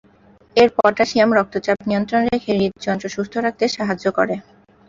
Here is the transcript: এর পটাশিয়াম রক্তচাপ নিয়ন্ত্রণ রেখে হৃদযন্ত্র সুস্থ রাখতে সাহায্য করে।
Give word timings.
এর 0.55 0.69
পটাশিয়াম 0.77 1.29
রক্তচাপ 1.33 1.79
নিয়ন্ত্রণ 1.89 2.21
রেখে 2.27 2.51
হৃদযন্ত্র 2.53 3.05
সুস্থ 3.15 3.33
রাখতে 3.37 3.65
সাহায্য 3.75 4.05
করে। 4.17 4.35